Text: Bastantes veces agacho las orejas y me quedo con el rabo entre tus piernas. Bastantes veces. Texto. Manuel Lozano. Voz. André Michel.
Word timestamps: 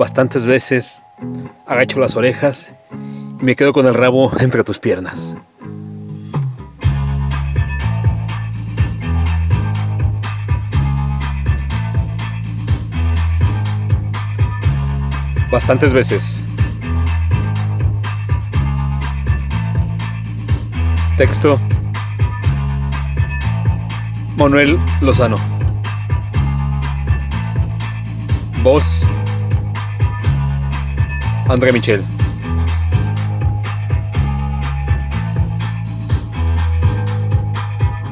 Bastantes 0.00 0.46
veces 0.46 1.02
agacho 1.66 2.00
las 2.00 2.16
orejas 2.16 2.74
y 3.38 3.44
me 3.44 3.54
quedo 3.54 3.74
con 3.74 3.84
el 3.84 3.92
rabo 3.92 4.32
entre 4.40 4.64
tus 4.64 4.78
piernas. 4.78 5.36
Bastantes 15.50 15.92
veces. 15.92 16.42
Texto. 21.18 21.60
Manuel 24.38 24.80
Lozano. 25.02 25.36
Voz. 28.62 29.04
André 31.50 31.72
Michel. 31.72 32.04